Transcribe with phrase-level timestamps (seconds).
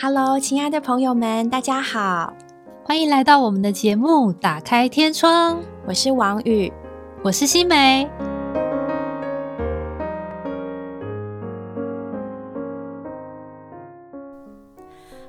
[0.00, 2.32] Hello，亲爱的朋友们，大家好，
[2.84, 5.56] 欢迎来到我们的节目《打开天窗》。
[5.88, 6.72] 我是王宇，
[7.24, 8.08] 我是新梅。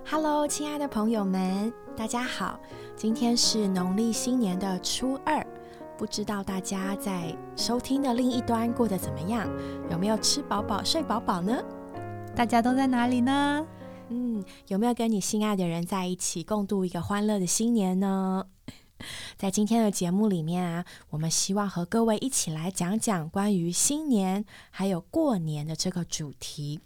[0.07, 2.59] Hello，亲爱的朋友们，大家好，
[2.95, 5.43] 今天是农历新年的初二。
[5.97, 9.49] 不知道大家在收听的另一端过得怎么样？
[9.89, 11.57] 有没有吃饱饱、睡饱饱呢？
[12.35, 13.65] 大家都在哪里呢？
[14.09, 18.45] 嗯，有没有跟你心爱的人在一起共度一个欢乐的新年呢？
[19.37, 26.81] 在今天的节目里面啊，我们希望和各位一起来讲讲关于新年还有过年的这个主题。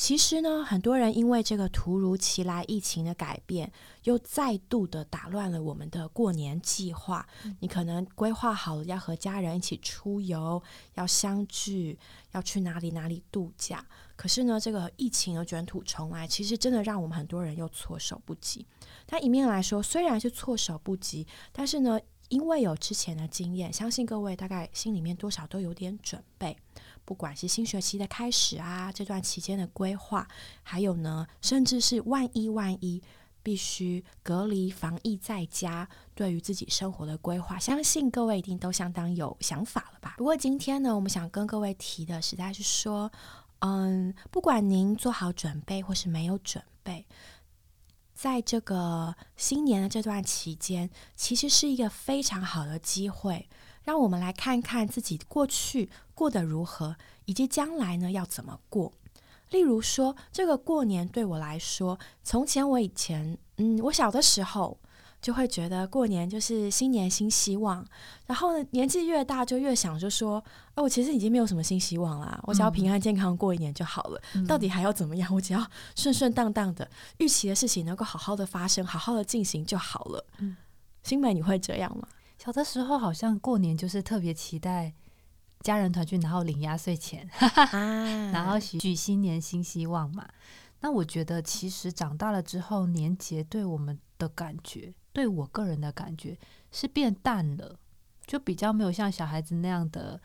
[0.00, 3.70] 其实呢，很多人因为这个突如其来疫情的改变，
[4.04, 7.28] 又再度的打乱了我们的过年计划。
[7.58, 10.60] 你可能规划好了要和家人一起出游，
[10.94, 11.98] 要相聚，
[12.32, 13.84] 要去哪里哪里度假。
[14.16, 18.66] 可是呢，这个疫情的卷土重来，其实真的让我们很多人又措手不及。
[19.04, 26.56] 但一面来说，虽然是措手不及，但是呢，因为有之前的经验，相信各位大概心里面多少都有点准备。
[27.10, 30.28] 不管是新学期的开始啊，这段期间的规划，
[30.62, 33.02] 还有呢，甚至是万一万一
[33.42, 40.14] 必须隔离防疫在家，对于自己生活的规划，相信各位一定都相当有想法了吧？
[40.18, 43.10] 不过今天呢，我们想跟各位提的，实在是说，
[43.58, 47.04] 嗯，不管您做好准备或是没有准备，
[48.14, 53.48] 在这个新年的这段期间，其实是一个非常好的机会。
[53.90, 58.92] 让我们来看看自己过去过得如何，以及将来呢要怎么过。
[59.50, 64.78] 例如说，这个过年对我来说，从前我以前，嗯，我小的时候
[65.20, 67.84] 就会觉得过年就是新年新希望。
[68.28, 70.36] 然后呢，年纪越大就越想，就说，
[70.76, 74.22] 哦，我其实已经没有什么新希望啦，我只要平安健康过一年就好了。
[74.46, 75.34] 到底还要怎么样？
[75.34, 76.88] 我只要顺顺当当的，
[77.18, 80.24] 预期的事情能够好好的发生，好好的进行就好了。
[80.38, 80.56] 嗯，
[81.02, 82.06] 新美，你会这样吗？
[82.42, 84.94] 小的时候好像过年就是特别期待
[85.60, 87.28] 家人团聚，然后领压岁钱，
[88.32, 90.26] 然后许新年新希望嘛。
[90.80, 96.38] 那我觉得其实长大了之后，年节对我们的感觉，对我个人的感觉
[96.72, 97.78] 是变淡了，
[98.26, 100.18] 就比较没有像小孩子那样的，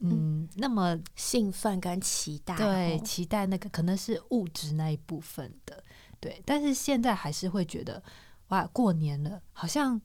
[0.00, 2.54] 嗯，那么兴奋跟期待。
[2.54, 5.82] 对，期待那个可能是物质那一部分的，
[6.20, 6.42] 对。
[6.44, 8.02] 但是现在还是会觉得，
[8.48, 9.98] 哇，过年了，好像。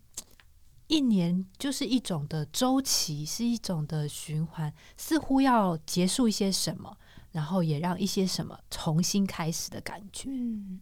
[0.88, 6.98] 一年就是一种的周期，是一种的循环，似乎要结束一些什么，
[7.32, 10.30] 然后也让一些什么重新开始的感觉。
[10.30, 10.80] 嗯，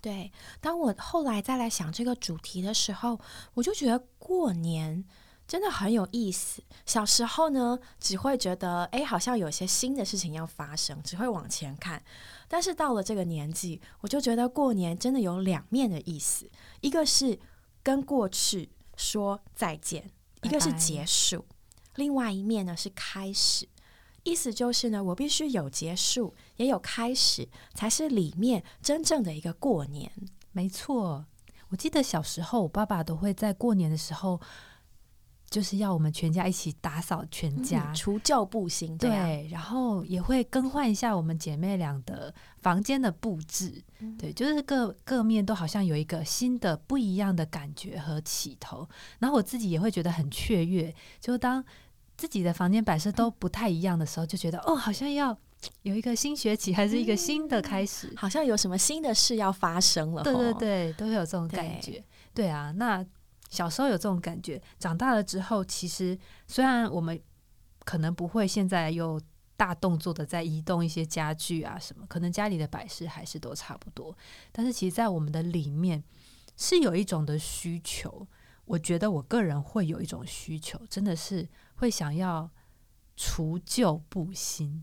[0.00, 0.32] 对。
[0.60, 3.20] 当我后来再来想这个主题的时候，
[3.52, 5.04] 我就觉得过年
[5.46, 6.62] 真的很有意思。
[6.86, 12.02] 小时候呢，只会觉得哎，好像有些新的事情要发生，只会往前看。
[12.48, 17.38] 但是到了这个年纪，我就觉得过年真的有两面的意思，一个是
[17.82, 18.70] 跟过去。
[19.02, 20.10] 说再见，
[20.42, 21.44] 一个是结束，
[21.96, 23.68] 另外一面呢是开始。
[24.22, 30.12] 意思就是呢，我必须有结束，也有开始，才是里面真正的一个过年。
[30.52, 31.26] 没错，
[31.70, 34.40] 我记得小时候，我爸爸都会在过年的时候。
[35.52, 43.84] 就是要我们全家一起打扫全家，除旧布新，对，然后也会更换一下我们姐妹俩的房间的布置，
[44.18, 48.88] 对，就是各各面都好像有一个新的不一样的感觉和起头。
[49.18, 51.62] 然后我自己也会觉得很雀跃，就当
[52.16, 55.36] 自己的房间摆设都不太一样的时候，就觉得哦，好像要
[55.82, 60.22] 有一个新学期，还是一个新的开始，好像有什么新的事要发生了。
[60.22, 62.02] 对对对，都会有这种感觉。
[62.32, 63.04] 对啊，那。
[63.52, 67.20] 小时候有这种感觉，长大了之后，其实虽然我们
[67.84, 69.20] 可能不会现在又
[69.58, 74.16] 大动作的在移动一些家具啊什么，可能家里的摆饰还是都差不多，
[74.50, 76.02] 但是其实，在我们的里面
[76.56, 78.26] 是有一种的需求。
[78.64, 82.48] 我觉得我个人会有一种需求，真的是会想要
[83.16, 84.82] 除旧布新。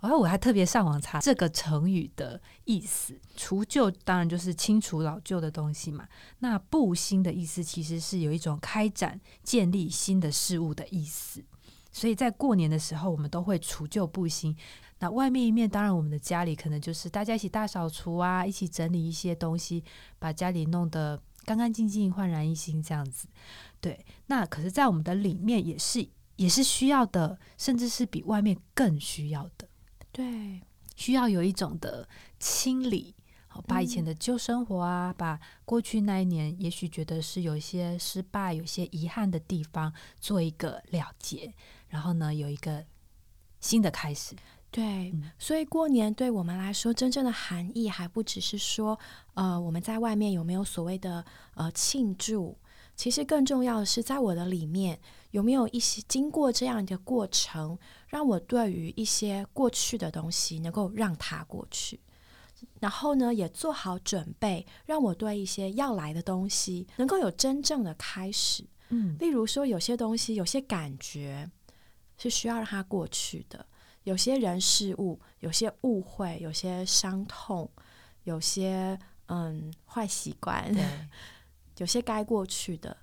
[0.00, 6.06] 然后我还特别上网查这个成语的意思，除旧当然就是清除老旧的东西嘛。
[6.40, 11.44] 那布新的意思其实是有一种开展、建立新的事物的意思。
[11.90, 14.54] 所以在过年的时候，我们都会除旧布新。
[14.98, 19.82] 那外面一面，当然我们的家里可能就是大家一起大扫除啊，一起整理一些东西，
[20.18, 23.28] 把家里弄得干干净净、焕然一新这样子。
[23.80, 26.06] 对，那可是，在我们的里面也是
[26.36, 29.68] 也是需要的，甚至是比外面更需要的。
[30.16, 30.62] 对，
[30.94, 32.08] 需要有一种的
[32.40, 33.14] 清理，
[33.48, 41.52] 好把以前的旧生活啊，把过去那一年也许觉得是有一些失败、有些遗憾的地方做一个了结，
[41.88, 42.82] 然后呢，有一个
[43.60, 44.34] 新的开始。
[44.70, 45.30] 对，嗯。
[45.38, 48.98] 所以过年对我们来说，真正的含义还不只是说，
[49.34, 51.22] 呃，我们在外面有没有所谓的
[51.56, 52.56] 呃庆祝，
[52.96, 54.98] 其实更重要的是，在我的里面
[55.32, 62.00] 有没有一些经过这样的过程，让我对于一些过去的东西能够让它过去。
[62.80, 68.64] 然后呢，也做好准备，让我对一些要来的东西能够有真正的开始。
[68.88, 71.50] 嗯例如说，有些东西、有些感觉
[72.16, 73.66] 是需要让它过去的，
[74.04, 77.68] 有些人事物、有些误会、有些伤痛、
[78.22, 80.84] 有些嗯坏习惯，对
[81.78, 82.96] 有些该过去的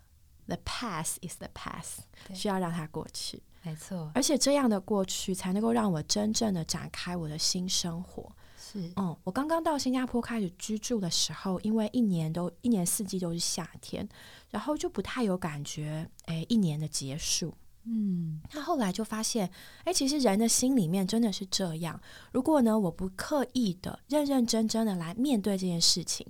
[0.48, 1.98] ，the past is the past，
[2.34, 8.32] 需要让它过去，没错，而且这样的过去才能够让我真正的展开我的新生活。
[8.58, 14.08] 是嗯，我刚刚到新加坡开始居住的时候，因为一年都一年四季都是夏天，
[14.50, 17.54] 然后就不太有感觉，诶，一年的结束。
[17.86, 19.50] 嗯那后来就发现，
[19.84, 22.00] 诶，其实人的心里面真的是这样。
[22.32, 26.26] 如果呢，我不刻意的、认认真真的来面对这件事情，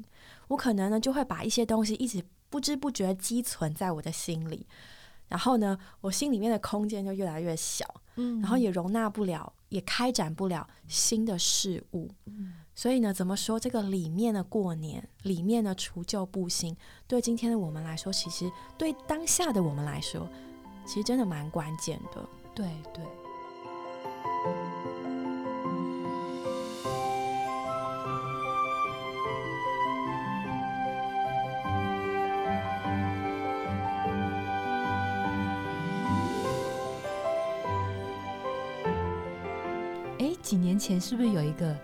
[0.48, 4.66] 我可能呢就会把一些东西一直不知不觉积存在我的心里，
[5.34, 7.84] 然后呢，我心里面的空间就越来越小，
[8.18, 12.08] 嗯然后也容纳不了，也开展不了新的事物。
[12.76, 16.78] 所以呢，怎么说这个里面的过年，里面的除旧布新，
[17.08, 18.48] 对今天的我们来说，其实
[18.78, 20.30] 对当下的我们来说，
[20.86, 22.24] 其实真的蛮关键的。
[22.54, 23.04] 对对。
[40.74, 41.78] 年前是不是有一个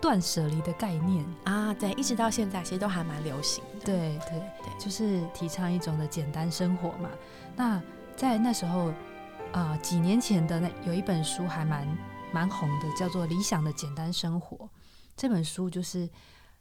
[0.00, 1.22] 断舍离的概念？
[1.44, 3.84] 啊，对，一直到现在其实都还蛮流行的。
[3.84, 7.10] 对对对，就是提倡一种的简单生活嘛。
[7.54, 7.82] 那
[8.16, 8.94] 在那时候，
[9.52, 11.86] 啊、几年前的那有一本书还蛮
[12.32, 14.56] 蛮红的，叫做《理想的简单生活》。
[15.14, 16.08] 这本书就是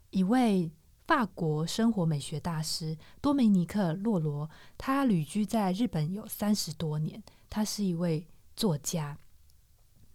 [0.09, 0.69] 一位
[1.07, 9.17] 法国生活美学大师多梅尼克·洛罗，他旅居在日本有三十多年，他是一位作家。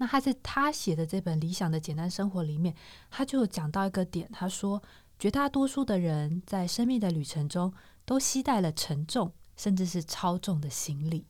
[0.02, 2.74] 那他在他写的这本《理想的简单生活》里面，
[3.08, 4.82] 他就讲到一个点，他说，
[5.16, 7.72] 绝大多数的人在生命的旅程中
[8.04, 11.24] 都携带了沉重甚至是超重的行李。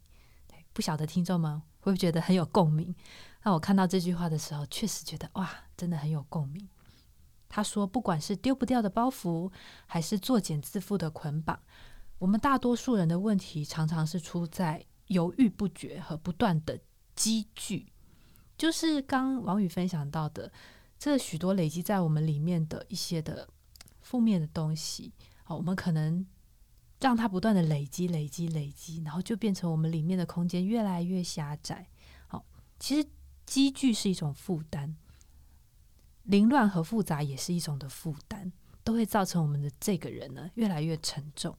[0.72, 2.94] 不晓得听众们会不会觉得很有共鸣？
[3.42, 6.66] 那我看到这句话的时候，确实觉得哇，真的很有共鸣。
[7.50, 9.52] 他说，不管是丢不掉的包袱，
[9.84, 11.60] 还是作茧自缚的捆绑，
[12.16, 16.80] 我们大多数人的问题常常是出在犹豫不决和不断的
[17.14, 17.92] 积聚。
[18.56, 20.52] 就是刚王宇分享到的，
[20.99, 23.49] 这许多累积在我们里面的一些的
[24.00, 25.12] 负面的东西，
[25.43, 26.25] 好，我们可能
[27.00, 31.88] 让它不断的累积、累积、累积，然后就变成我们里面的空间越来越狭窄。
[32.28, 32.44] 好，
[32.78, 33.08] 其实
[33.44, 34.94] 积聚是一种负担，
[36.22, 38.52] 凌乱和复杂也是一种的负担，
[38.84, 41.56] 都会造成我们的这个人呢越来越沉重。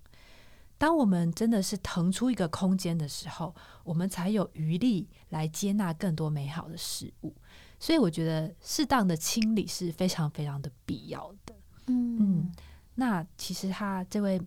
[0.84, 7.34] 当我们真的是腾出一个空间的时候，我们才有余力来接纳更多美好的事物。
[7.80, 11.56] 所以，我觉得适当的清理是非常非常的必要的。
[11.88, 12.52] 嗯
[12.96, 14.42] 那其实他这位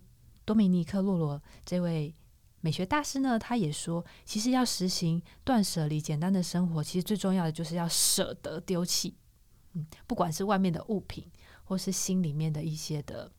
[0.45, 2.13] 多米尼克·洛罗这位
[2.61, 9.17] 美学大师呢，他也说，其实要实行断舍离、简单的生活，其实最重要的就是要舍得丢弃。
[9.73, 11.31] 嗯，不管是外面的物品，
[11.63, 13.31] 或是心里面的一些的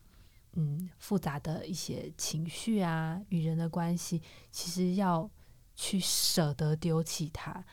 [0.55, 5.31] 嗯复杂的一些情绪啊，与人的关系，其实要
[5.77, 7.65] 去舍得丢弃它。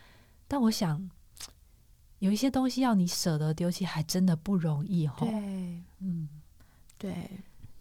[0.47, 1.09] 但我想，
[2.19, 5.25] 有一些东西要你舍得丢弃，还真的不容易哈。
[5.25, 6.29] 对嗯，
[6.97, 7.29] 对，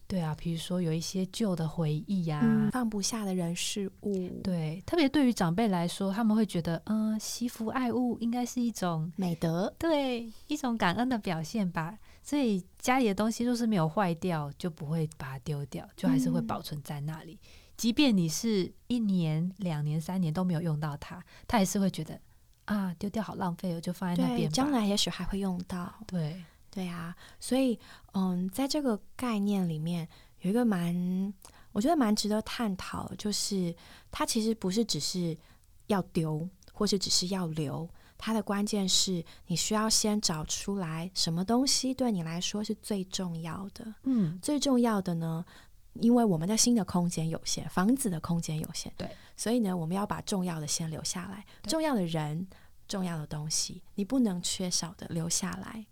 [0.07, 11.99] 对啊，比如说有一些旧的回忆呀、嗯，放不下的人事物，，对，特别对于长辈来说，他们会觉得，嗯、惜福爱物应该是一种美德，对一种感恩的表现吧。
[12.25, 17.39] 所以家里的东西若是没有坏掉，就不会把它丢掉，就还是会嗯保存在那里。
[17.77, 22.19] 即便你是一年、两年、三年都没有用到它，它还是会觉得
[22.65, 24.49] 啊，丢掉好浪费哦，就放在那，边。
[24.51, 25.93] 将来也许还会用到。
[26.07, 27.79] 对，对啊，所以
[28.15, 30.09] 嗯，在这个概念里面
[30.41, 31.35] 有一个蛮，
[31.73, 33.75] 我觉得蛮值得探讨，就是
[34.11, 35.37] 它其实不是只是
[35.89, 37.87] 要丢，或是只是要留，
[38.25, 43.85] 它的关键是你需要先找出来什么东西对你来说是最重要的。
[44.05, 45.45] 嗯，最重要的呢，
[45.93, 52.49] 因为我们的新的空间有限，房子的空间有限，对，所以呢，我们要把重要的先留下来，重要的人、
[52.89, 55.85] 重要的东西，你不能缺少的留下来。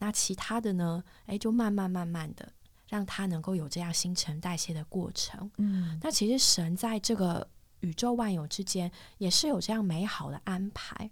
[0.00, 2.52] 那其他的呢，诶，就慢慢慢慢的
[2.90, 5.50] 让它能够有这样新陈代谢的过程。
[5.56, 7.48] 嗯，那其实神在这个
[7.80, 11.10] 宇宙万有之间也是有这样美好的安排。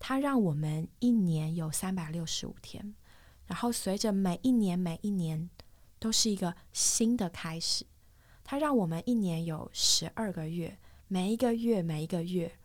[0.00, 2.94] 它让我们一年有三百六十五天，
[3.46, 5.48] 然后随着每一年每一年
[5.98, 7.84] 都是一个新的开始。
[8.42, 10.76] 它让我们一年有十二个月，
[11.06, 12.58] 每一个月每一个月，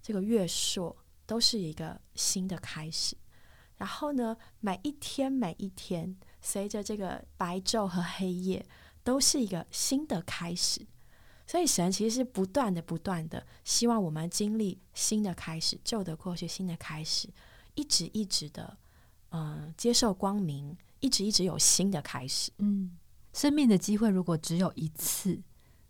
[0.00, 3.16] 这个月数都是一个新的开始。
[3.76, 8.64] 然后呢，每一天每一天，随着这个白昼和黑夜，
[9.02, 10.86] 都是一个新的开始。
[11.46, 17.28] 所以神其实是不断的、不断的，希望我们经历新的开始，旧的过去，新的开始，
[17.74, 18.76] 一直一直的，
[19.30, 22.96] 嗯，接受光明，一直一直有新的开始，嗯。
[23.32, 25.38] 生命的机会如果只有一次，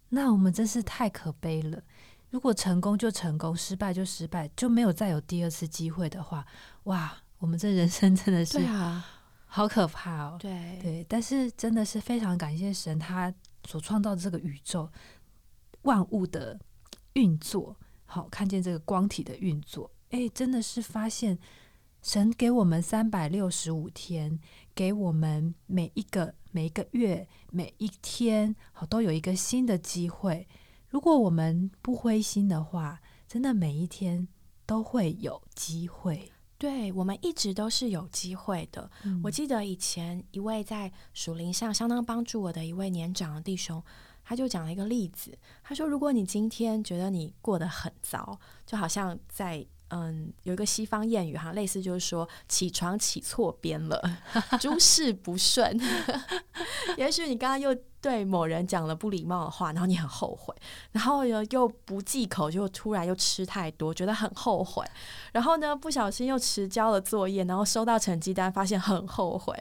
[0.09, 1.81] 那我们真是太可悲了。
[2.31, 6.45] 如果成功就成功，失败就失败，就没有再有第二次机会的话，
[6.85, 9.07] 哇，我们这人生真的是啊，
[9.47, 10.37] 好可怕哦。
[10.41, 13.33] 对对，但是真的是非常感谢神，他
[13.65, 14.91] 所创造这个宇宙
[15.87, 16.61] 万物的
[17.15, 17.75] 运作，
[18.05, 21.39] 好看见这个光体的运作，哎，真的是发现
[22.03, 24.39] 神给我们三百六十五天，
[24.75, 26.35] 给我们每一个。
[26.53, 30.49] 每一个月、每一天，好都有一个新的机会。
[30.89, 34.27] 如果我们不灰心的话，真的每一天
[34.65, 36.33] 都会有机会。
[36.57, 38.91] 对我们一直都是有机会的。
[39.23, 43.85] 我记得以前一位在属灵上相当帮助我的一位年长的弟兄，
[44.27, 45.39] 他就讲了一个例子。
[45.63, 54.03] 他说：“如果你今天觉得你过得很糟，就好像在……”嗯，有一个西方谚语哈，类似就是说起床起错边了，
[54.61, 55.81] 诸事不顺。
[56.99, 60.53] 也许你刚刚又对某人讲了不礼貌的话，然后你很后悔，
[60.91, 64.85] 然后又又不忌口，就突然又吃太多，觉得很后悔。
[65.33, 69.55] 然后呢，不小心又迟交了作业，然后收到成绩单，发现很后悔。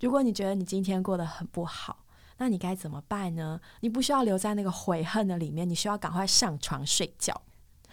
[0.00, 2.03] 如果你觉得你今天过得很不好，
[2.38, 3.60] 那你该怎么办呢？
[3.80, 7.42] 你不需要留在那个悔恨的里面，你需要赶快上床睡觉。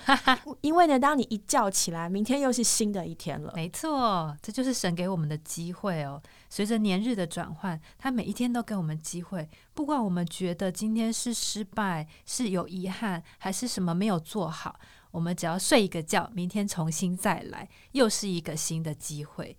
[0.62, 3.54] 因为呢，当你一觉起来，明天又是新的一天了。
[3.56, 6.20] 没错，这就是神给我们的机会哦。
[6.50, 9.48] 随着年日的转换，他每一天都给我们机会。
[9.76, 14.80] 不管我们觉得今天是失败、是有遗憾，还是什么没有做好，
[15.12, 19.56] 我们只要睡一个觉，明天重新再来，又是一个新的机会。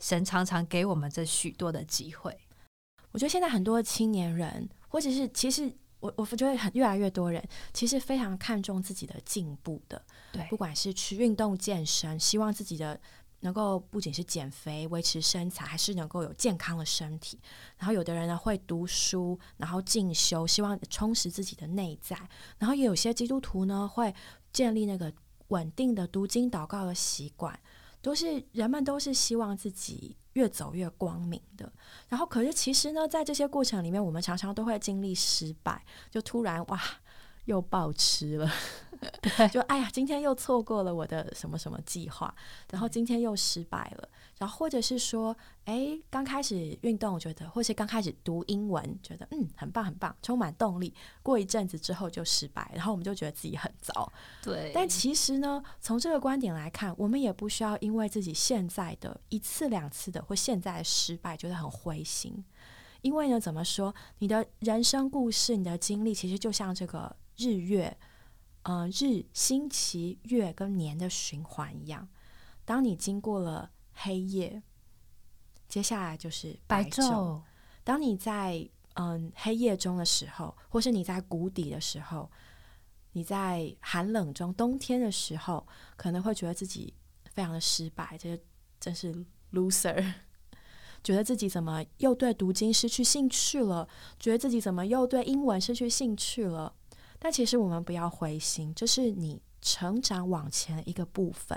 [0.00, 2.38] 神常常给我们这许多的机会。
[3.12, 5.72] 我觉得现在很多青年人，或者是其实。
[6.02, 7.40] 我我觉得很越来越多人
[7.72, 13.00] 其实非常看重自己的进步的，对，不管是去运动健身，希望自己的
[13.38, 17.38] 能够不仅是减肥维持身材，还是能够有健康的身体。
[17.76, 22.18] 然后有的人呢会读书，然后进修，希望充实自己的内在。
[22.58, 24.12] 然后也有些基督徒呢会
[24.52, 25.12] 建立那个
[25.48, 27.56] 稳定的读经祷告的习惯，
[28.02, 30.16] 都是人们都是希望自己。
[30.34, 31.70] 越走越光明的，
[32.08, 36.80] 然后可是其实呢，在这些过程里面，我们常常都会经历失败，就突然哇。
[37.46, 38.50] 又暴吃了，
[39.50, 42.32] 就哎呀，今天又错过了我的什么什么计划，
[42.70, 44.08] 然后今天又失败了，
[44.38, 54.12] 然后或者是说，哎，刚开始运动觉得，或是刚开始读英文觉得，嗯，很棒很棒，充满动力，过一阵子之后就失败，然后我们就觉得自己很糟。
[54.40, 62.44] 对，但其实呢，从这个观点来看，我们也不需要因为自己现在的一次两次的或现在的失败觉得很灰心，
[63.00, 67.16] 因为呢，怎么说，你的人生故事，你的经历，其实就像这个。
[67.42, 67.96] 日月，
[68.62, 72.08] 呃，日、星期、月跟年的循环一样。
[72.64, 74.62] 当你经过了黑夜，
[75.66, 77.42] 接下来就是白昼。
[77.82, 82.30] 当你在嗯黑夜中的时候，或是你在谷底的时候，
[83.12, 86.94] 你在寒冷中，冬天的时候，可能会觉得自己
[87.24, 88.38] 非常的失败，这
[88.78, 89.12] 真是
[89.52, 90.14] loser，
[91.02, 93.88] 觉得自己怎么又对读经失去兴趣了？
[94.20, 96.72] 觉得自己怎么又对英文失去兴趣了？
[97.24, 101.56] 但其实我们不要灰心，这是你成长往前的一个部分。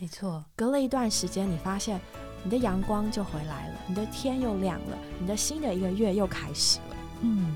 [0.00, 2.00] 没错，隔了一段时间，你发现
[2.42, 6.96] 你的阳光就回来了，你的天又亮了，你的新的一个月又开始了。
[7.20, 7.54] 嗯，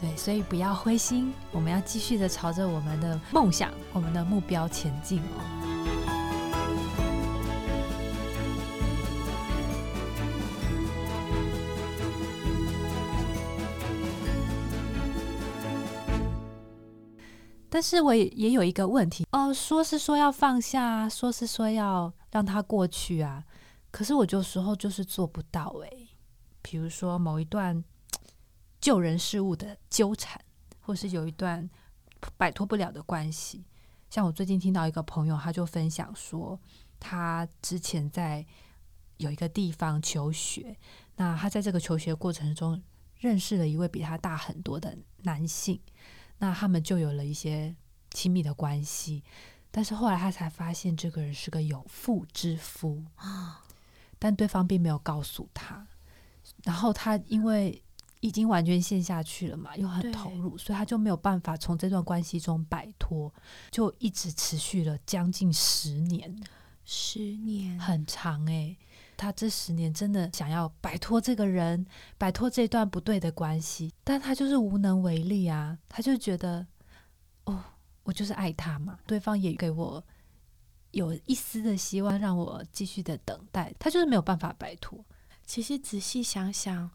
[0.00, 5.95] 对，所以不要灰心，我们要继续的朝着我们的梦想、我们的目标前进哦。
[17.76, 23.44] 但是我也也有一个问题哦，说是说要放下，说是说要让它过去啊，
[23.90, 26.08] 可是我有时候就是做不到诶。
[26.62, 27.84] 比如说某一段
[28.80, 30.40] 旧人事物的纠缠，
[30.80, 31.68] 或是有一段
[32.38, 33.66] 摆脱不了的关系，
[34.08, 36.58] 像我最近听到一个朋友，他就分享说，
[36.98, 38.46] 他之前在
[39.18, 40.74] 有一个地方求学，
[41.16, 42.82] 那他在这个求学过程中
[43.18, 45.78] 认识了一位比他大很多的男性。
[46.38, 47.74] 那他们就有了一些
[48.10, 49.22] 亲密的关系，
[49.70, 53.02] 但是后来他才发现这个人是个有妇之夫。
[54.18, 55.86] 但对方并没有告诉他。
[56.64, 57.82] 然后他因为
[58.20, 63.32] 已经完全陷下去了嘛，又很投入，所以他就没有办法从这段关系中摆脱，
[63.70, 66.42] 就一直持续了将近十年。
[66.84, 67.78] 十年。
[67.78, 68.76] 很长诶，
[69.16, 71.86] 他这十年真的想要摆脱这个人，
[72.18, 75.78] 摆脱这段不对的关系，但他就是无能为力啊。
[75.88, 76.66] 他就觉得，
[77.44, 77.62] 哦，
[78.02, 80.04] 我就是爱他嘛，对方也给我
[80.92, 85.04] 有一丝的希望，让我继续的等待，他就是没有办法摆脱。
[85.44, 86.90] 其实仔细想想，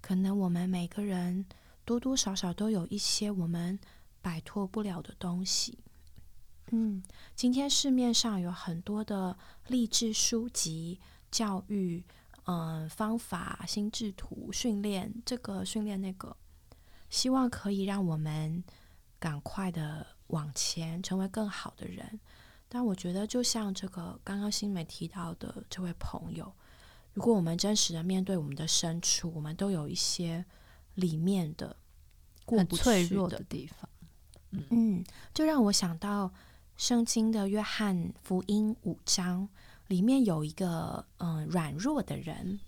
[0.00, 1.46] 可能我们每个人
[1.84, 3.78] 多多少少都有一些我们
[4.20, 5.78] 摆脱不了的东西。
[6.70, 7.02] 嗯，
[7.34, 9.36] 今天市面上有很多的
[9.68, 10.98] 励志书籍、
[11.34, 12.00] 教育，
[12.44, 16.36] 嗯，方法、心智图、训练这个训练那个，
[17.10, 18.62] 希望可以让我们
[19.18, 22.20] 赶快的往前，成为更好的人。
[22.68, 26.54] 但我觉得，就像这个刚刚新美提到的这位朋友，
[27.14, 30.44] 如果我们真实的面对我们的深处，我们都有一些
[30.94, 31.76] 里面的
[32.46, 33.90] 过不脆弱的地方，
[34.70, 36.32] 嗯，就让我想到。
[36.76, 39.48] 圣经的约翰福音五章
[39.88, 42.58] 里面有一个嗯软弱的人，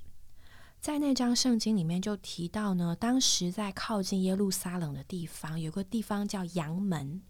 [0.81, 7.23] 在那张圣经里面就提到呢，当时在靠近耶路撒冷的地方有个地方叫羊门，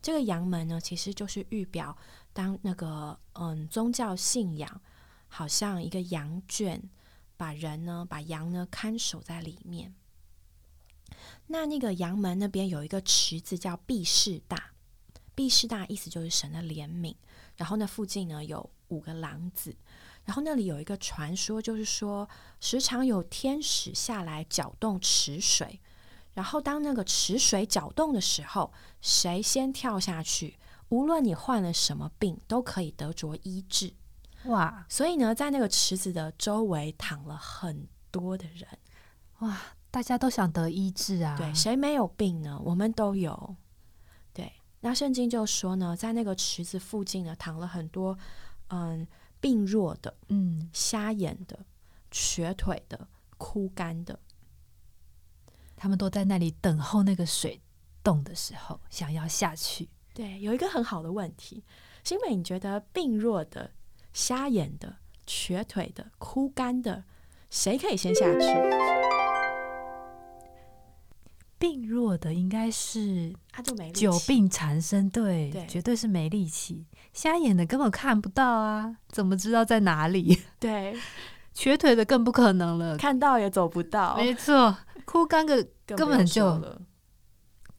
[0.00, 1.96] 这个羊门呢其实就是预表
[2.32, 4.80] 当那个嗯宗教信仰
[5.28, 6.80] 好像一个羊圈，
[7.36, 9.94] 把人呢把羊呢看守在里面。
[11.48, 14.70] 那那个羊门那边有一个池子叫毕士大。
[15.36, 17.16] 毕士大意思就是神的怜悯，
[17.56, 19.74] 然后那附近呢有五个廊子，
[20.24, 22.28] 然后那里有一个传说，就是说
[22.60, 25.80] 时常有天使下来搅动池水，
[26.34, 30.56] 然后当那个池水搅动的时候，谁先跳下去，
[30.90, 33.92] 无论你患了什么病，都可以得着医治。
[34.44, 34.86] 哇！
[34.88, 38.68] 所以呢，在那个池子的周围躺了很多的人，
[39.40, 39.58] 哇！
[39.90, 41.36] 大家都想得医治啊！
[41.38, 42.60] 对，谁没有病呢？
[42.64, 43.56] 我们都有。
[44.32, 48.18] 对那圣经就说呢，在那个池子附近呢，躺了很多
[48.68, 49.06] 嗯
[49.40, 51.66] 病弱的、嗯瞎眼的、
[52.10, 54.18] 瘸腿的、枯干的，
[55.76, 57.60] 他们都在那里等候那个水
[58.02, 59.88] 动的时候，想要下去。
[60.14, 61.64] 对，有一个很好的问题，
[62.04, 63.72] 新美，你觉得病弱的、
[64.12, 64.96] 瞎眼的、
[65.26, 67.04] 瘸腿的、枯干的，
[67.50, 68.93] 谁可以先下去？
[72.14, 76.86] 病弱的应该是他就没久病缠身，对，绝对是没力气。
[77.12, 80.42] 瞎眼的根本看不到啊，怎么知道在哪里？
[80.58, 80.96] 对，
[81.52, 84.16] 瘸腿的更不可能了，看到也走不到。
[84.16, 86.62] 没错，枯干的 根本就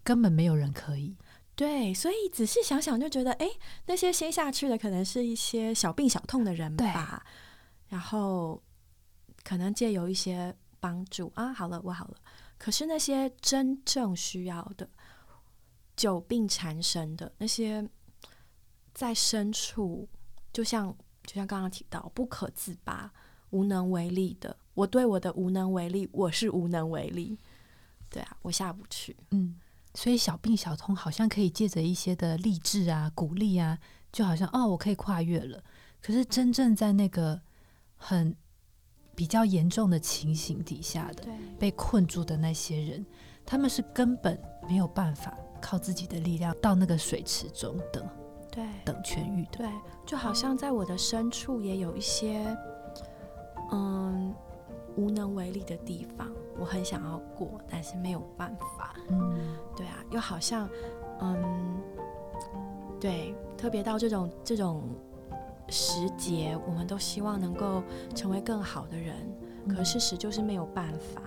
[0.04, 1.16] 根本没有人可以。
[1.56, 3.48] 对，所以仔细想想就觉得，哎，
[3.86, 7.26] 那些先下去的可能是一些小病小痛的人吧，
[7.88, 8.62] 然后
[9.44, 12.16] 可能借由一些帮助啊，好了，我好了。
[12.66, 14.90] 可是那些真正需要的、
[15.96, 17.88] 久病缠身的那些，
[18.92, 20.10] 在深处，
[20.52, 20.88] 就像
[21.28, 23.14] 就像刚刚提到不可自拔、
[23.52, 27.38] 无能为力的，我对我的无能为力，我是无能为力。
[28.10, 29.16] 对啊，我下不去。
[29.30, 29.60] 嗯，
[29.94, 33.78] 所以小病小痛好像可以借着一些的励志啊、鼓励啊，
[34.12, 35.64] 就好像哦，我可以跨越了。
[36.02, 37.40] 可是真正在那个
[37.96, 38.36] 很。
[39.16, 41.24] 比较严重的情形底下的
[41.58, 43.06] 被困住的那些人，
[43.46, 48.06] 他们是根本没有办法靠自己的力量到那个水池中等，
[48.52, 49.60] 对，等痊愈的。
[49.60, 49.70] 对，
[50.06, 52.46] 就好像在我的深处也有一些，
[53.72, 54.36] 嗯，
[54.98, 58.96] 无能为力的地方，我很想要过，但是没有办法。
[59.10, 60.70] 嗯，对啊，又好像，
[61.22, 61.82] 嗯，
[63.00, 64.84] 对，特别到这种这种。
[65.70, 67.84] 时节，我们都希望能够
[68.16, 69.16] 成为更好的人，
[69.68, 71.22] 可事实就是没有办法。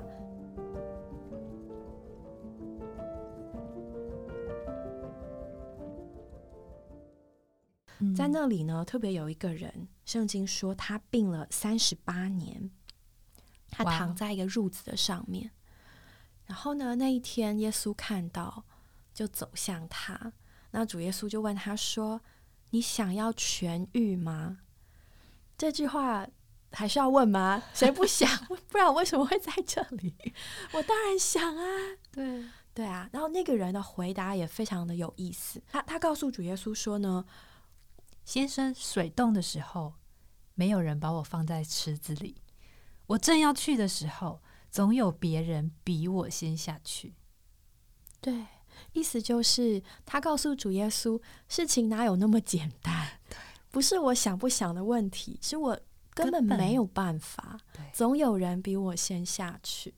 [8.17, 12.71] 在那里呢，特别有一个人，圣经说他病了三十八年，
[13.71, 15.51] 他躺在一个褥子的上面。
[16.47, 18.65] 然后呢，那一天耶稣看到，
[19.13, 20.33] 就走向他。
[20.71, 22.21] 那主耶稣就问他说。
[22.71, 24.59] 你想要痊愈吗？
[25.57, 26.27] 这句话
[26.73, 27.63] 还是要问吗？
[27.75, 28.29] 谁不想？
[28.69, 30.15] 不然为什么会在这里？
[30.73, 31.97] 我当然想啊！
[32.13, 33.09] 对对啊。
[33.13, 35.63] 然后那个人的回答也非常的有意思。
[35.69, 37.25] 他他告诉主耶稣说呢
[38.25, 39.95] ：“先生，水冻的时候，
[40.55, 42.43] 没有人把我放在池子里。
[43.07, 47.15] 我正要去的时候，总有别人比我先下去。”
[48.21, 48.47] 对，
[48.93, 53.21] 意思就是他告诉主耶稣，事情哪有那么简单？
[53.71, 55.79] 不是我想不想的问题，是我
[56.15, 57.59] 根本没有办法。
[57.93, 59.95] 总有人比我先下去。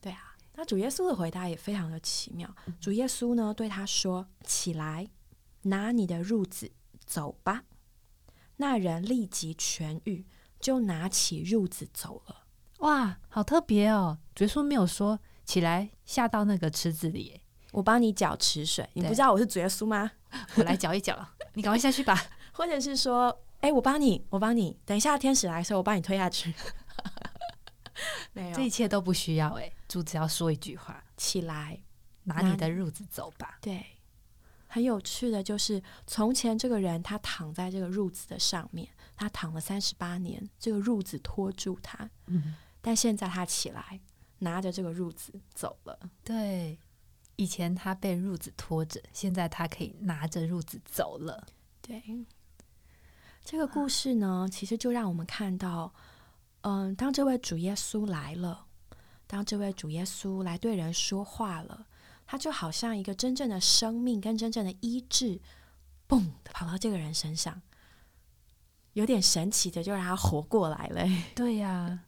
[0.00, 2.52] 对啊，那主耶稣的回答也非常的奇妙。
[2.80, 5.10] 主耶稣呢对他说：“起来，
[5.62, 6.72] 拿你的褥子
[7.04, 7.64] 走吧。”
[8.56, 10.24] 那人立即痊愈，
[10.58, 12.44] 就拿起褥子走了。
[12.78, 14.18] 哇，好特别哦！
[14.34, 17.40] 主耶稣没有说起来下到那个池子里，
[17.72, 18.88] 我帮你搅池水。
[18.94, 20.10] 你不知道我是主耶稣吗？
[20.56, 21.16] 我来搅一搅，
[21.54, 22.20] 你赶快下去吧。
[22.52, 24.78] 或者是说，哎，我帮你，我帮你。
[24.84, 26.54] 等一下天使来的时候，我帮你推下去。
[28.32, 29.50] 没有，这一切都不需要。
[29.54, 31.80] 哎，主只要说一句话：“起来，
[32.24, 33.84] 拿你的褥子走吧。”对，
[34.66, 42.08] 很有趣的就是，从前这个人他躺在这个褥子的上面，他躺了三十八年，这个褥子拖住他。
[42.26, 44.00] 嗯，但现在他起来，
[44.38, 45.98] 拿着这个褥子走了。
[46.22, 46.78] 对，
[47.38, 51.46] 以前他被褥子拖着，现在他可以拿着褥子走了。
[51.80, 52.02] 对。
[53.44, 55.94] 这个故事呢，其实就让我们看到，
[56.62, 58.66] 嗯，当这位主耶稣来了，
[59.26, 61.86] 当这位主耶稣来对人说话了，
[62.26, 65.40] 他就好像一个真正的生命跟真正的医治，
[66.06, 67.62] 嘣的跑到这个人身上，
[68.92, 71.06] 有点神奇的，就让他活过来了。
[71.34, 72.00] 对呀，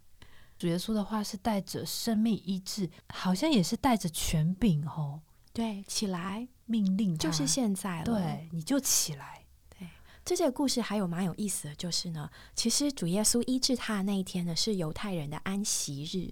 [0.61, 5.23] 主耶稣的话是带着生命医治，好像也是带着权柄哦。
[5.55, 9.43] 对，起来，命令就是现在了，对，你就起来。
[9.79, 9.89] 对
[10.23, 16.31] 这个故事还有蛮有意思的就是呢，其实主耶稣医治他的那一天呢，是犹太人的安息日。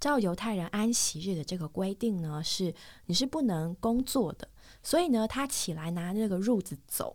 [0.00, 4.48] 照犹太人安息日的这个规定呢，是你是不能工作的，
[4.82, 7.14] 所以呢，他起来拿那个褥子走，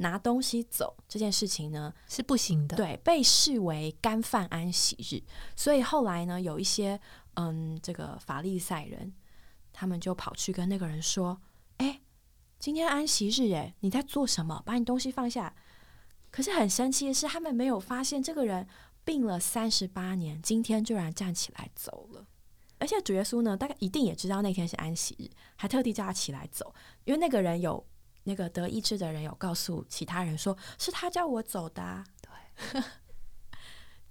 [0.00, 5.22] 拿东西走这件事情呢是不行的，对，被视为干犯安息日。
[5.56, 7.00] 所以后来呢，有一些
[7.34, 9.14] 嗯，这个法利赛人，
[9.72, 11.40] 他们就跑去跟那个人说，
[11.78, 12.00] 哎。
[12.58, 14.62] 今天安息日，哎，你在做什么？
[14.66, 15.54] 把你东西放下。
[16.30, 18.68] 可是很神奇的是，他们没有发现这个人
[19.02, 22.26] 病了三十八年，今天居然站起来走了。
[22.78, 27.82] 而且主耶稣呢，大概一定也知道那天是安息日，还特地叫他起来走，因为那个人有
[28.24, 32.04] 那个得医治的人有告诉其他人说，是他叫我走的。
[32.20, 32.82] 对，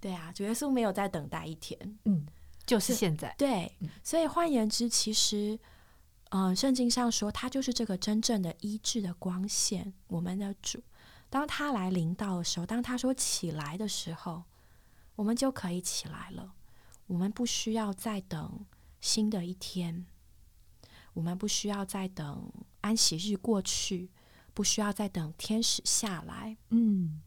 [0.00, 2.26] 对啊，主耶稣没有再等待一天，嗯，
[2.66, 3.34] 就是现在。
[3.38, 5.58] 对，所以换言之，其实。
[6.32, 10.80] 嗯，圣经上说，他就是这个真正的医治的光线，我们的主。
[11.28, 14.44] 当他来临到的时候，当他说起来的时候，
[15.16, 16.52] 我们就可以起来了。
[17.08, 18.64] 我们不需要再等
[19.00, 20.06] 新的一天，
[21.14, 24.10] 我们不需要再等安息日过去，
[24.54, 26.56] 不需要再等天使下来。
[26.70, 27.20] 嗯，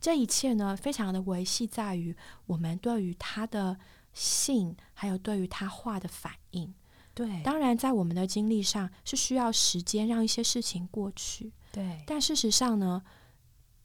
[0.00, 3.78] 这一切呢，非常的维系在于我们对于他的
[4.12, 6.74] 信，还有对于他话的反应。
[7.14, 11.50] 对，当然，在我们的经历上是需要时间让一些事情过去。
[11.72, 13.02] 对，但事实上呢，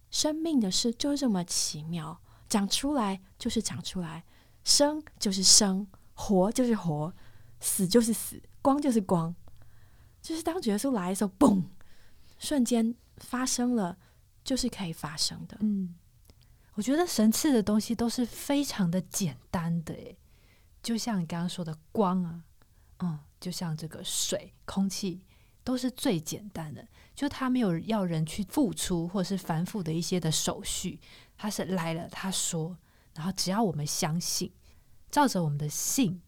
[0.10, 4.26] 生命的事就这么奇妙，长出来就是长出来，
[4.66, 7.14] 生就是生，活就是活，
[7.62, 9.34] 死就是死，光就是光，
[10.22, 11.64] 就是当耶稣来的时候，嘣，
[12.38, 13.98] 瞬间发生了，
[14.44, 15.58] 就是可以发生的。
[15.62, 15.96] 嗯，
[16.76, 20.18] 我觉得神赐的东西都是非常的简单的，诶，
[20.84, 22.44] 就像你刚刚说的光啊。
[23.04, 25.24] 嗯，就像这个水、空气
[25.64, 31.00] 都是最简单的，就他没有要人去付出或者是繁复的一些的手续，
[31.36, 32.78] 他是来了，他说，
[33.16, 34.54] 然后只要我们相信，
[35.10, 36.22] 照着我们的信，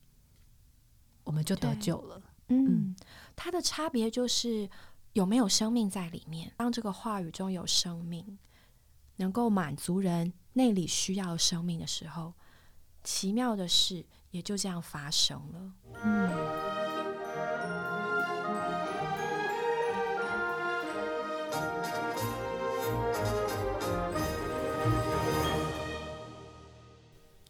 [1.25, 2.19] 我们就得救了。
[2.47, 2.95] 嗯，
[3.35, 4.69] 它的差别就是
[5.13, 6.51] 有没有生命在里面。
[6.57, 8.37] 当这个话语中有生命，
[9.17, 12.33] 能够满足人内里需要生命的时候，
[13.03, 15.73] 奇妙的事也就这样发生了。
[16.03, 16.31] 嗯。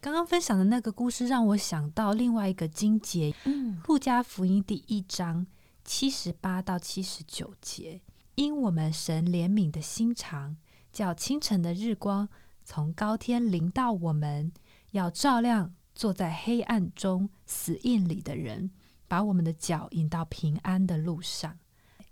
[0.00, 5.46] 刚刚分享的那个故事让我想到另外一个经节，《嗯，路加福音》第一章
[5.84, 8.00] 七十八到七十九节，
[8.34, 10.56] 因我们神怜悯的心肠，
[10.90, 12.28] 叫清晨的日光
[12.64, 14.50] 从高天临到我们，
[14.92, 18.70] 要照亮坐在黑暗中死印里的人，
[19.06, 21.58] 把我们的脚引到平安的路上。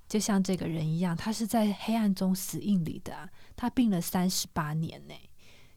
[0.06, 5.14] 就像这个人一样，他是在黑暗中死印里的，他病了三十八年呢。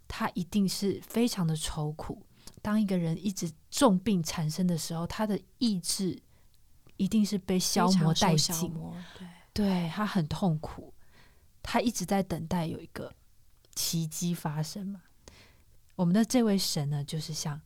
[0.08, 2.21] 他一定是非常的愁苦。
[2.62, 6.21] 当一个人一直重病产生的时候，他的意志
[6.97, 8.73] 一定是被消磨殆尽。
[9.17, 10.93] 对，对他很痛苦。
[11.62, 13.13] 他一直在等待有一个
[13.73, 15.01] 奇迹发生嘛。
[15.95, 17.60] 我们的这位神呢，就是像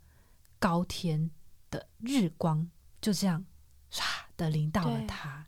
[0.60, 1.30] 高天
[1.70, 2.70] 的日光，
[3.02, 3.46] 就这样
[3.92, 4.04] 唰
[4.38, 5.46] 的临到了他。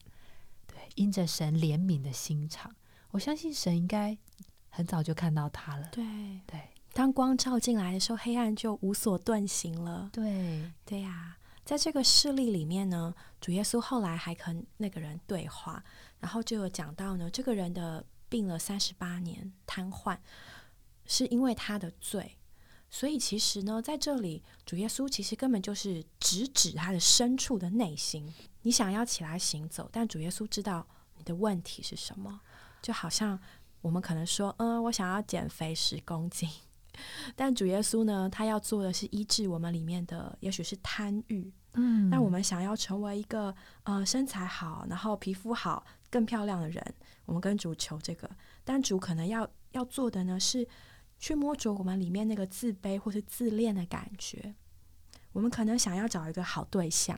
[0.68, 2.76] 对因着神怜悯的心肠，
[3.12, 4.18] 我相信神应该
[4.70, 5.88] 很早就看到他了。
[5.92, 6.60] 对对
[6.92, 10.10] 当光照进来的时候，黑暗就无所遁形了。
[10.12, 15.84] 对，对呀、在这个事例里面呢，主耶稣后来还跟那个人对话，
[16.20, 20.18] 然后就有讲到呢，这个人的病了三十八年，瘫痪，
[21.06, 22.38] 是因为他的罪。
[22.90, 28.34] 所以其实呢，在这里，主耶稣其实根本就是直指他的深处的内心。
[28.64, 30.86] 你想要起来行走，但主耶稣知道
[31.18, 32.42] 你的问题是什么，
[32.82, 33.40] 就好像
[33.80, 36.50] 我们可能说，嗯，我想要减肥十公斤，
[37.36, 41.52] 但主耶稣呢，他要做的是医治我们里面的，也许是贪欲。
[41.74, 46.84] 嗯那我们想要成为一个呃身材好，然后皮肤好、更漂亮的人，
[47.24, 48.30] 我们跟主求这个，
[48.66, 50.68] 但主可能要要做的呢是
[51.18, 54.54] 去摸着我们里面那个自卑或是自恋的感觉。
[55.32, 57.18] 我们可能想要找一个好对象，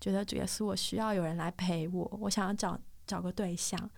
[0.00, 3.90] 觉得主耶稣我需要有人来陪我，我想要找找个对象。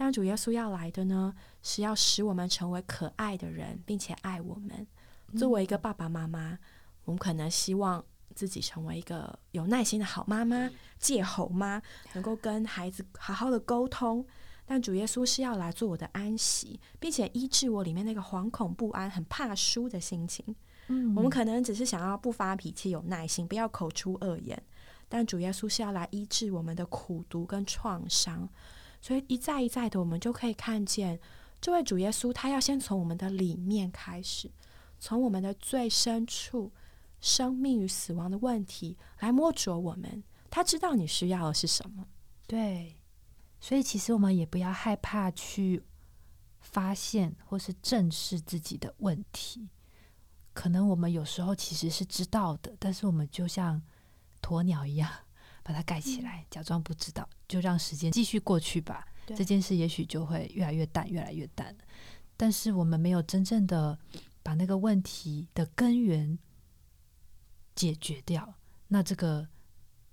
[0.00, 4.86] 但主耶稣要来的呢，是要使我们成为可爱的人，并且爱我们。
[5.36, 6.56] 作为一个爸爸妈妈，
[7.04, 11.82] 我们可能希望自己成为一个有耐心的好妈妈、戒吼妈，
[12.12, 14.24] 能够跟孩子好好的沟通。
[14.64, 20.54] 但主耶稣是要来做我的安息，并且医治我里面那个惶恐不安、很怕输的心情。
[20.86, 24.62] 嗯我们可能只是想要不发脾气、有耐心，不要口出恶言，
[25.08, 28.48] 但主耶稣是要来医治我们的苦毒跟创伤。
[29.08, 31.18] 所以一再一再的，我们就可以看见
[31.62, 34.50] 这位主耶稣，他要先从我们的里面开始，
[35.00, 36.70] 从我们的最深处，
[37.18, 40.22] 生命与死亡的问题来摸着我们。
[40.50, 42.06] 他知道你需要的是什么。
[42.46, 42.96] 对，
[43.58, 45.82] 所以其实我们也不要害怕去
[46.60, 49.70] 发现或是正视自己的问题。
[50.52, 53.80] 可能我们有时候其实是知道的，但是我们就像
[54.42, 55.10] 鸵鸟一样，
[55.68, 59.06] 把它盖起来，假装不知道，就让时间继续过去吧。
[59.36, 61.76] 这件事也许就会越来越淡，越来越淡。
[62.38, 63.98] 但是我们没有真正的
[64.42, 66.38] 把那个问题的根源
[67.74, 68.54] 解决掉，
[68.86, 69.46] 那这个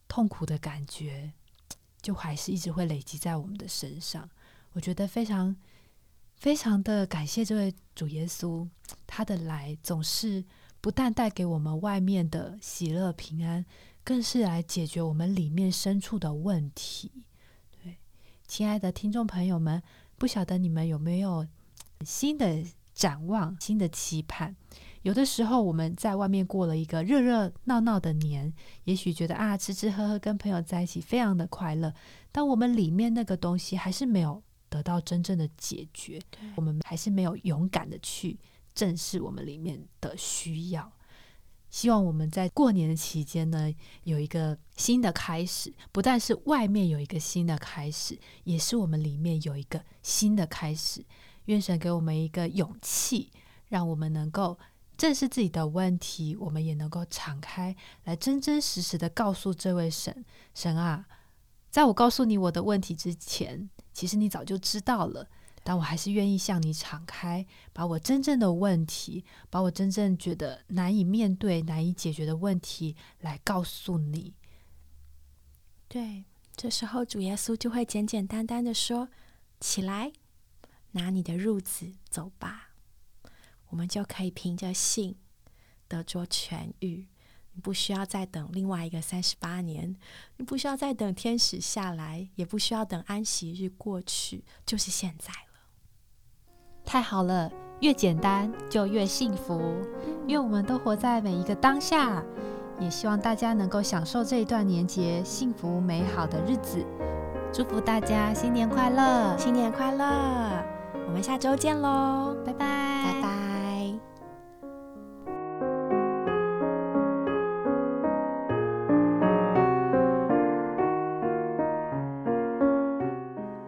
[0.10, 1.32] 痛苦的感觉
[2.02, 4.30] 就还是一直会累积在我们的身上。
[4.74, 5.56] 我觉得非常
[6.36, 8.68] 非常的感谢这位主耶稣，
[9.08, 10.44] 他的来总是
[10.82, 13.66] 不但带给我们外面的喜乐平安，
[14.06, 17.12] 更是来解决我们里面深处的问题。
[17.72, 17.98] 对，
[18.48, 19.82] 亲爱的听众朋友们，
[20.16, 21.46] 不晓得你们有没有
[22.06, 22.64] 新的
[22.94, 24.56] 展望、新的期盼？
[25.02, 31.92] 有的时候我们在外面过了一个热热闹闹的年，也许觉得啊，吃吃喝喝跟朋友在一起非常的快乐，
[32.32, 36.22] 但我们里面那个东西还是没有得到真正的解决，
[36.56, 38.40] 我们还是没有勇敢的去
[38.76, 40.92] 正视我们里面的需要。
[41.76, 43.70] 希望我们在过年的期间呢，
[44.06, 51.04] 有一个新的开始，不但是外面有一个新的开始，也是我们里面有一个新的开始。
[51.48, 53.30] 愿神给我们一个勇气，
[53.68, 54.58] 让我们能够
[54.96, 61.06] 正视自己的问题，我们也能够敞开来真真实实的告诉这位神：神啊，
[61.70, 65.28] 在我告诉你我的问题之前，其实你早就知道了。
[65.68, 74.36] 但我还是愿意向你敞开，把我真正的问题，把我真正觉得难以面对、难以解决的问题来告诉你。
[75.88, 76.26] 对，
[76.56, 79.10] 这时候主耶稣就会简简单单的说
[79.60, 80.14] ：“起来，
[80.92, 82.76] 拿你的褥子走吧。”
[83.70, 85.16] 我们就可以凭着信
[85.88, 87.08] 得着痊愈。
[87.54, 89.96] 你不需要再等另外一个三十八年，
[90.38, 95.55] 你不需要再等天使下来，也不需要等安息日过去，就是现在了。
[96.86, 99.60] 太好了，越简单就越幸福，
[100.28, 102.24] 因为我们都活在每一个当下。
[102.78, 106.86] 也希望大家能够享受这一段年节幸福美好的日子。
[107.52, 110.06] 祝福大家新年快乐，新年快乐！
[111.08, 112.68] 我们下周见喽，拜拜，
[113.06, 113.30] 拜拜。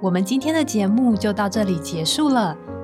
[0.01, 2.57] 我们今天的节目就到这里结束了，